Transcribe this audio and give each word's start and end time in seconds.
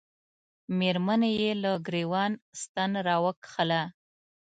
مېرمنې 0.77 1.31
یې 1.41 1.51
له 1.63 1.71
ګرېوان 1.87 2.31
ستن 2.61 2.91
را 3.07 3.15
وکښله. 3.25 3.81